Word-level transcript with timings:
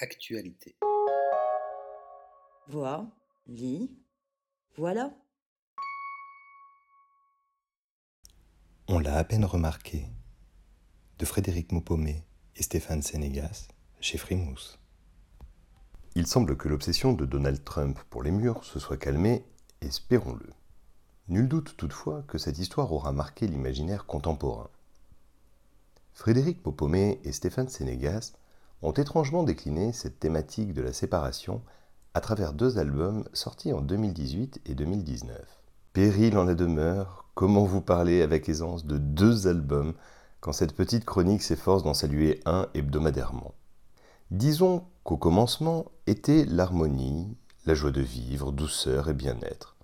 Actualité. 0.00 0.76
Vois, 2.66 3.06
lis, 3.46 3.96
voilà. 4.76 5.14
On 8.88 8.98
l'a 8.98 9.16
à 9.16 9.22
peine 9.22 9.44
remarqué. 9.44 10.06
De 11.18 11.24
Frédéric 11.24 11.70
Maupomé 11.70 12.24
et 12.56 12.64
Stéphane 12.64 13.02
Sénégas 13.02 13.68
chez 14.00 14.18
Frimousse. 14.18 14.80
Il 16.16 16.26
semble 16.26 16.56
que 16.56 16.68
l'obsession 16.68 17.12
de 17.12 17.24
Donald 17.24 17.62
Trump 17.62 17.96
pour 18.10 18.24
les 18.24 18.32
murs 18.32 18.64
se 18.64 18.80
soit 18.80 18.96
calmée, 18.96 19.44
espérons-le. 19.80 20.52
Nul 21.28 21.46
doute 21.46 21.76
toutefois 21.76 22.22
que 22.22 22.38
cette 22.38 22.58
histoire 22.58 22.92
aura 22.92 23.12
marqué 23.12 23.46
l'imaginaire 23.46 24.06
contemporain. 24.06 24.70
Frédéric 26.14 26.64
Popomé 26.64 27.20
et 27.22 27.30
Stéphane 27.30 27.68
Sénégas 27.68 28.32
ont 28.82 28.92
étrangement 28.92 29.42
décliné 29.42 29.92
cette 29.92 30.18
thématique 30.18 30.72
de 30.74 30.82
la 30.82 30.92
séparation 30.92 31.62
à 32.14 32.20
travers 32.20 32.52
deux 32.52 32.78
albums 32.78 33.24
sortis 33.32 33.72
en 33.72 33.80
2018 33.80 34.60
et 34.66 34.74
2019. 34.74 35.36
Péril 35.92 36.36
en 36.38 36.44
la 36.44 36.54
demeure, 36.54 37.26
comment 37.34 37.64
vous 37.64 37.80
parler 37.80 38.22
avec 38.22 38.48
aisance 38.48 38.84
de 38.84 38.98
deux 38.98 39.46
albums 39.46 39.94
quand 40.40 40.52
cette 40.52 40.74
petite 40.74 41.04
chronique 41.04 41.42
s'efforce 41.42 41.82
d'en 41.82 41.94
saluer 41.94 42.40
un 42.44 42.68
hebdomadairement 42.74 43.54
Disons 44.30 44.84
qu'au 45.02 45.16
commencement 45.16 45.86
était 46.06 46.44
l'harmonie, 46.44 47.36
la 47.66 47.74
joie 47.74 47.90
de 47.90 48.00
vivre, 48.00 48.52
douceur 48.52 49.08
et 49.08 49.14
bien-être 49.14 49.74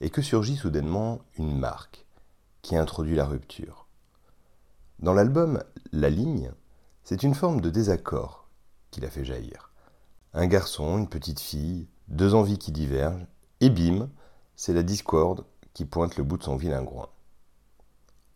et 0.00 0.10
que 0.10 0.22
surgit 0.22 0.56
soudainement 0.56 1.20
une 1.38 1.56
marque 1.58 2.04
qui 2.62 2.76
introduit 2.76 3.16
la 3.16 3.24
rupture. 3.24 3.86
Dans 4.98 5.14
l'album 5.14 5.62
La 5.92 6.10
ligne, 6.10 6.52
c'est 7.04 7.22
une 7.22 7.34
forme 7.34 7.60
de 7.60 7.68
désaccord 7.68 8.48
qui 8.90 9.02
l'a 9.02 9.10
fait 9.10 9.26
jaillir. 9.26 9.70
Un 10.32 10.46
garçon, 10.46 10.96
une 10.96 11.08
petite 11.08 11.38
fille, 11.38 11.86
deux 12.08 12.34
envies 12.34 12.58
qui 12.58 12.72
divergent, 12.72 13.26
et 13.60 13.68
bim, 13.68 14.08
c'est 14.56 14.72
la 14.72 14.82
discorde 14.82 15.44
qui 15.74 15.84
pointe 15.84 16.16
le 16.16 16.24
bout 16.24 16.38
de 16.38 16.42
son 16.42 16.56
vilain 16.56 16.82
groin. 16.82 17.10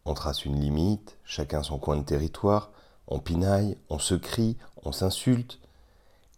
On 0.04 0.12
trace 0.12 0.44
une 0.44 0.60
limite, 0.60 1.16
chacun 1.24 1.62
son 1.62 1.78
coin 1.78 1.96
de 1.96 2.02
territoire, 2.02 2.70
on 3.06 3.20
pinaille, 3.20 3.78
on 3.88 3.98
se 3.98 4.14
crie, 4.14 4.58
on 4.84 4.92
s'insulte, 4.92 5.60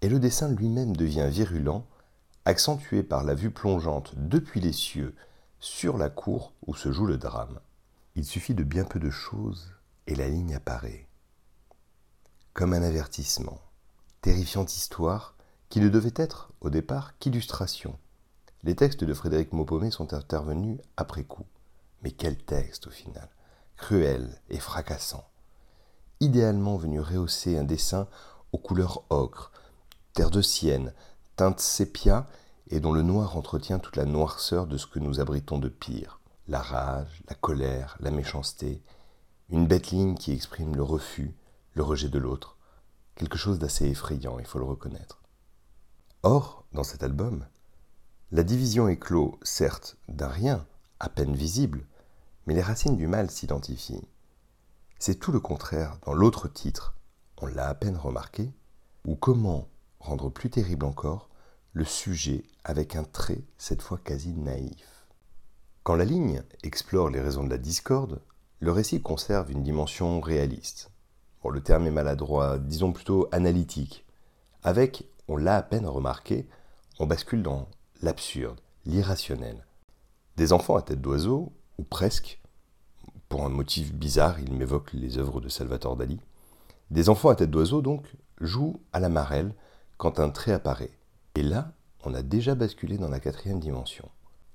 et 0.01 0.09
le 0.09 0.21
dessin 0.21 0.49
lui-même 0.49 0.97
devient 0.97 1.29
virulent 1.29 1.85
accentué 2.45 3.03
par 3.03 3.25
la 3.25 3.35
vue 3.35 3.51
plongeante 3.51 4.15
depuis 4.17 4.61
les 4.61 4.73
cieux 4.73 5.15
sur 5.59 5.99
la 5.99 6.11
cour 6.11 6.53
où 6.67 6.75
se 6.75 6.93
joue 6.93 7.07
le 7.07 7.19
drame. 7.19 7.59
Il 8.15 8.25
suffit 8.25 8.55
de 8.55 8.65
bien 8.65 8.85
peu 8.85 9.01
de 9.01 9.11
choses 9.11 9.73
et 10.07 10.15
la 10.15 10.29
ligne 10.29 10.55
apparaît. 10.55 11.10
Comme 12.53 12.73
un 12.73 12.83
avertissement, 12.83 13.61
terrifiante 14.23 14.75
histoire 14.75 15.35
qui 15.69 15.81
ne 15.81 15.89
devait 15.89 16.13
être, 16.17 16.51
au 16.61 16.69
départ, 16.69 17.17
qu'illustration. 17.19 17.97
Les 18.65 18.75
textes 18.75 19.05
de 19.05 19.15
Frédéric 19.15 19.53
Maupomé 19.53 19.93
sont 19.93 20.13
intervenus 20.15 20.79
après 20.97 21.23
coup. 21.23 21.47
Mais 22.03 22.11
quel 22.11 22.37
texte 22.37 22.89
au 22.89 22.91
final 22.91 23.29
Cruel 23.77 24.41
et 24.51 24.59
fracassant. 24.59 25.25
Idéalement 26.19 26.77
venu 26.77 27.01
rehausser 27.01 27.57
un 27.57 27.65
dessin 27.65 28.09
aux 28.53 28.59
couleurs 28.59 29.05
ocre, 29.11 29.53
terre 30.13 30.31
de 30.31 30.43
sienne, 30.43 30.93
teinte 31.37 31.61
sépia 31.61 32.27
et 32.69 32.81
dont 32.81 32.93
le 32.93 33.03
noir 33.03 33.37
entretient 33.37 33.79
toute 33.79 33.97
la 33.97 34.07
noirceur 34.07 34.67
de 34.67 34.77
ce 34.77 34.89
que 34.89 34.99
nous 34.99 35.21
abritons 35.21 35.59
de 35.59 35.69
pire. 35.69 36.21
La 36.49 36.61
rage, 36.61 37.23
la 37.29 37.37
colère, 37.37 37.97
la 38.01 38.11
méchanceté, 38.11 38.83
une 39.51 39.69
bête 39.69 39.93
ligne 39.93 40.17
qui 40.17 40.33
exprime 40.33 40.75
le 40.75 40.83
refus, 40.83 41.33
le 41.75 41.83
rejet 41.83 42.09
de 42.09 42.19
l'autre, 42.19 42.57
quelque 43.15 43.39
chose 43.39 43.59
d'assez 43.59 43.87
effrayant, 43.87 44.39
il 44.39 44.47
faut 44.47 44.59
le 44.59 44.65
reconnaître. 44.65 45.23
Or, 46.23 46.65
dans 46.73 46.85
cet 46.85 47.03
album, 47.03 47.47
la 48.33 48.43
division 48.43 48.89
éclot, 48.89 49.39
certes, 49.43 49.97
d'un 50.09 50.29
rien, 50.29 50.67
à 50.99 51.09
peine 51.09 51.35
visible, 51.35 51.87
mais 52.47 52.55
les 52.55 52.63
racines 52.63 52.97
du 52.97 53.07
mal 53.07 53.31
s'identifient. 53.31 54.07
C'est 54.99 55.17
tout 55.17 55.33
le 55.33 55.41
contraire 55.41 55.99
dans 56.05 56.13
l'autre 56.13 56.49
titre, 56.49 56.95
on 57.39 57.47
l'a 57.47 57.69
à 57.69 57.75
peine 57.75 57.97
remarqué, 57.97 58.53
ou 59.07 59.17
comment 59.17 59.69
rendre 59.99 60.31
plus 60.31 60.51
terrible 60.51 60.85
encore 60.85 61.31
le 61.73 61.85
sujet 61.85 62.45
avec 62.65 62.97
un 62.97 63.05
trait 63.05 63.43
cette 63.57 63.83
fois 63.83 63.99
quasi 63.99 64.33
naïf. 64.35 65.07
Quand 65.83 65.95
la 65.95 66.05
ligne 66.05 66.43
explore 66.63 67.09
les 67.09 67.21
raisons 67.21 67.45
de 67.45 67.51
la 67.51 67.59
discorde, 67.59 68.21
le 68.61 68.73
récit 68.73 69.01
conserve 69.01 69.51
une 69.51 69.63
dimension 69.63 70.21
réaliste. 70.21 70.91
Bon, 71.43 71.51
le 71.51 71.63
terme 71.63 71.87
est 71.87 71.91
maladroit, 71.91 72.59
disons 72.59 72.93
plutôt 72.93 73.29
analytique. 73.33 74.05
Avec, 74.63 75.09
on 75.27 75.37
l'a 75.37 75.57
à 75.57 75.63
peine 75.63 75.87
remarqué, 75.87 76.47
on 76.99 77.07
bascule 77.07 77.43
dans 77.43 77.69
l'absurde, 78.03 78.61
l'irrationnel. 78.85 79.65
Des 80.37 80.53
enfants 80.53 80.77
à 80.77 80.83
tête 80.83 81.01
d'oiseau, 81.01 81.53
ou 81.79 81.83
presque, 81.83 82.41
pour 83.31 83.45
un 83.45 83.49
motif 83.49 83.95
bizarre, 83.95 84.39
il 84.41 84.53
m'évoque 84.53 84.93
les 84.93 85.17
œuvres 85.17 85.41
de 85.41 85.49
Salvatore 85.49 85.97
Dali. 85.97 86.21
Des 86.91 87.09
enfants 87.09 87.31
à 87.31 87.37
tête 87.37 87.51
d'oiseau, 87.51 87.81
donc, 87.81 88.05
jouent 88.41 88.81
à 88.93 89.01
la 89.01 89.09
marelle 89.09 89.55
quand 89.97 90.21
un 90.21 90.31
trait 90.31 90.53
apparaît. 90.53 90.91
Et 91.37 91.43
là, 91.43 91.73
on 92.05 92.13
a 92.13 92.23
déjà 92.23 92.55
basculé 92.55 92.99
dans 92.99 93.09
la 93.09 93.21
quatrième 93.21 93.61
dimension. 93.61 94.09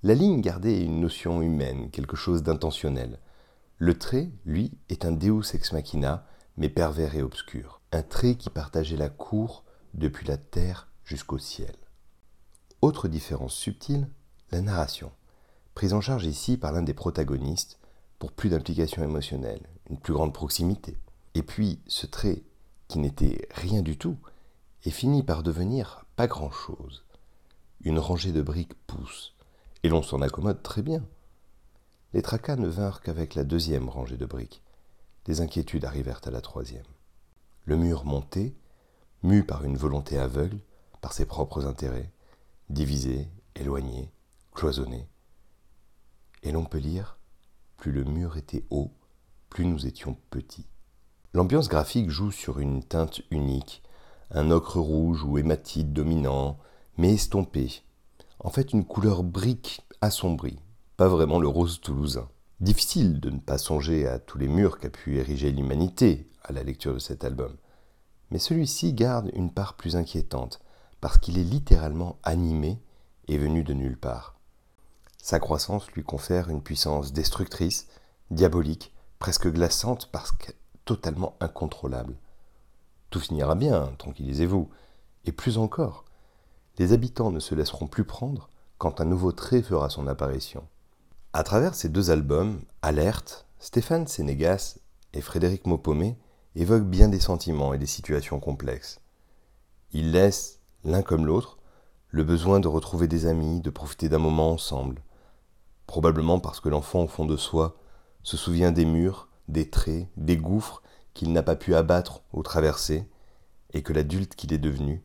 La 0.03 0.13
ligne 0.13 0.41
gardait 0.41 0.83
une 0.83 0.99
notion 0.99 1.41
humaine, 1.41 1.89
quelque 1.89 2.15
chose 2.15 2.43
d'intentionnel. 2.43 3.19
Le 3.77 3.97
trait, 3.97 4.29
lui, 4.45 4.77
est 4.89 5.05
un 5.05 5.11
deus 5.11 5.55
ex 5.55 5.73
machina, 5.73 6.25
mais 6.57 6.69
pervers 6.69 7.15
et 7.15 7.21
obscur. 7.21 7.81
Un 7.91 8.03
trait 8.03 8.35
qui 8.35 8.49
partageait 8.49 8.97
la 8.97 9.09
cour 9.09 9.63
depuis 9.93 10.27
la 10.27 10.37
terre 10.37 10.87
jusqu'au 11.03 11.37
ciel. 11.37 11.75
Autre 12.81 13.07
différence 13.07 13.55
subtile, 13.55 14.09
la 14.51 14.61
narration, 14.61 15.11
prise 15.73 15.93
en 15.93 16.01
charge 16.01 16.25
ici 16.25 16.57
par 16.57 16.71
l'un 16.71 16.81
des 16.81 16.93
protagonistes 16.93 17.79
pour 18.19 18.31
plus 18.31 18.49
d'implication 18.49 19.03
émotionnelle, 19.03 19.67
une 19.89 19.97
plus 19.97 20.13
grande 20.13 20.33
proximité. 20.33 20.97
Et 21.33 21.43
puis 21.43 21.79
ce 21.87 22.05
trait, 22.05 22.43
qui 22.87 22.99
n'était 22.99 23.47
rien 23.51 23.81
du 23.81 23.97
tout, 23.97 24.17
est 24.85 24.91
fini 24.91 25.23
par 25.23 25.43
devenir 25.43 26.05
pas 26.15 26.27
grand-chose. 26.27 27.03
Une 27.81 27.99
rangée 27.99 28.31
de 28.31 28.41
briques 28.41 28.75
pousse, 28.87 29.35
et 29.83 29.89
l'on 29.89 30.01
s'en 30.01 30.21
accommode 30.21 30.63
très 30.63 30.81
bien. 30.81 31.03
Les 32.13 32.21
tracas 32.21 32.55
ne 32.55 32.67
vinrent 32.67 33.01
qu'avec 33.01 33.35
la 33.35 33.43
deuxième 33.43 33.89
rangée 33.89 34.17
de 34.17 34.25
briques. 34.25 34.63
Les 35.27 35.41
inquiétudes 35.41 35.85
arrivèrent 35.85 36.21
à 36.25 36.31
la 36.31 36.41
troisième. 36.41 36.85
Le 37.65 37.77
mur 37.77 38.05
montait, 38.05 38.53
mu 39.23 39.43
par 39.43 39.63
une 39.63 39.77
volonté 39.77 40.19
aveugle, 40.19 40.59
par 41.01 41.13
ses 41.13 41.25
propres 41.25 41.65
intérêts, 41.65 42.11
divisé, 42.69 43.27
éloigné, 43.55 44.11
cloisonné. 44.53 45.07
Et 46.43 46.51
l'on 46.51 46.65
peut 46.65 46.77
lire, 46.77 47.17
plus 47.77 47.91
le 47.91 48.03
mur 48.03 48.37
était 48.37 48.65
haut, 48.69 48.91
plus 49.49 49.65
nous 49.65 49.87
étions 49.87 50.17
petits. 50.29 50.67
L'ambiance 51.33 51.69
graphique 51.69 52.09
joue 52.09 52.31
sur 52.31 52.59
une 52.59 52.83
teinte 52.83 53.21
unique, 53.31 53.83
un 54.31 54.51
ocre 54.51 54.79
rouge 54.79 55.23
ou 55.23 55.37
hématite 55.37 55.91
dominant, 55.91 56.59
mais 56.97 57.13
estompé. 57.13 57.81
En 58.39 58.49
fait, 58.49 58.73
une 58.73 58.85
couleur 58.85 59.23
brique 59.23 59.81
assombrie, 60.01 60.59
pas 60.97 61.07
vraiment 61.07 61.39
le 61.39 61.47
rose 61.47 61.81
toulousain. 61.81 62.29
Difficile 62.61 63.19
de 63.19 63.29
ne 63.29 63.39
pas 63.39 63.57
songer 63.57 64.07
à 64.07 64.17
tous 64.17 64.37
les 64.37 64.47
murs 64.47 64.79
qu'a 64.79 64.89
pu 64.89 65.17
ériger 65.17 65.51
l'humanité 65.51 66.29
à 66.41 66.53
la 66.53 66.63
lecture 66.63 66.93
de 66.93 66.99
cet 66.99 67.25
album. 67.25 67.57
Mais 68.31 68.39
celui-ci 68.39 68.93
garde 68.93 69.29
une 69.33 69.51
part 69.51 69.73
plus 69.73 69.97
inquiétante, 69.97 70.61
parce 71.01 71.17
qu'il 71.17 71.37
est 71.37 71.43
littéralement 71.43 72.17
animé 72.23 72.81
et 73.27 73.37
venu 73.37 73.65
de 73.65 73.73
nulle 73.73 73.97
part. 73.97 74.39
Sa 75.21 75.39
croissance 75.39 75.91
lui 75.91 76.03
confère 76.03 76.49
une 76.49 76.61
puissance 76.61 77.11
destructrice, 77.11 77.87
diabolique, 78.31 78.93
presque 79.19 79.51
glaçante 79.51 80.09
parce 80.13 80.31
que 80.31 80.53
totalement 80.85 81.35
incontrôlable. 81.41 82.15
Tout 83.09 83.19
finira 83.19 83.55
bien, 83.55 83.93
tranquillisez-vous. 83.97 84.69
Et 85.25 85.33
plus 85.33 85.57
encore, 85.57 86.05
les 86.77 86.93
habitants 86.93 87.31
ne 87.31 87.39
se 87.41 87.53
laisseront 87.53 87.87
plus 87.87 88.05
prendre 88.05 88.49
quand 88.77 89.01
un 89.01 89.05
nouveau 89.05 89.33
trait 89.33 89.61
fera 89.61 89.89
son 89.89 90.07
apparition. 90.07 90.65
À 91.37 91.43
travers 91.43 91.75
ces 91.75 91.89
deux 91.89 92.11
albums, 92.11 92.61
Alerte, 92.81 93.45
Stéphane 93.59 94.07
Sénégas 94.07 94.77
et 95.11 95.19
Frédéric 95.19 95.67
Maupomé 95.67 96.17
évoquent 96.55 96.89
bien 96.89 97.09
des 97.09 97.19
sentiments 97.19 97.73
et 97.73 97.77
des 97.77 97.85
situations 97.85 98.39
complexes. 98.39 99.01
Ils 99.91 100.13
laissent, 100.13 100.61
l'un 100.85 101.01
comme 101.01 101.25
l'autre, 101.25 101.57
le 102.07 102.23
besoin 102.23 102.61
de 102.61 102.69
retrouver 102.69 103.09
des 103.09 103.25
amis, 103.25 103.59
de 103.59 103.69
profiter 103.69 104.07
d'un 104.07 104.17
moment 104.17 104.51
ensemble. 104.51 105.03
Probablement 105.87 106.39
parce 106.39 106.61
que 106.61 106.69
l'enfant 106.69 107.03
au 107.03 107.07
fond 107.09 107.25
de 107.25 107.35
soi 107.35 107.75
se 108.23 108.37
souvient 108.37 108.71
des 108.71 108.85
murs, 108.85 109.27
des 109.49 109.69
traits, 109.69 110.07
des 110.15 110.37
gouffres 110.37 110.83
qu'il 111.13 111.33
n'a 111.33 111.43
pas 111.43 111.57
pu 111.57 111.75
abattre 111.75 112.21
ou 112.31 112.43
traverser, 112.43 113.09
et 113.73 113.83
que 113.83 113.91
l'adulte 113.91 114.35
qu'il 114.35 114.53
est 114.53 114.57
devenu 114.57 115.03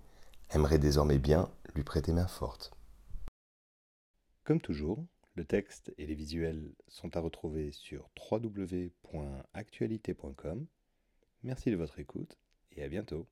aimerait 0.51 0.79
désormais 0.79 1.19
bien 1.19 1.49
lui 1.75 1.83
prêter 1.83 2.13
main 2.13 2.29
forte. 2.29 2.71
Comme 4.45 4.61
toujours, 4.61 5.05
le 5.41 5.47
texte 5.47 5.95
et 5.97 6.05
les 6.05 6.15
visuels 6.15 6.75
sont 6.87 7.17
à 7.17 7.21
retrouver 7.21 7.73
sur 7.73 8.11
www.actualité.com. 8.31 10.67
Merci 11.43 11.71
de 11.71 11.77
votre 11.77 11.99
écoute 11.99 12.37
et 12.73 12.83
à 12.83 12.89
bientôt. 12.89 13.27